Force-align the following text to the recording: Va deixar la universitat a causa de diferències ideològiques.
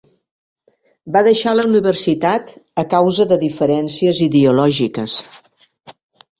Va 1.17 1.21
deixar 1.27 1.53
la 1.57 1.65
universitat 1.69 2.51
a 2.85 2.87
causa 2.95 3.29
de 3.35 3.39
diferències 3.45 4.25
ideològiques. 4.31 5.23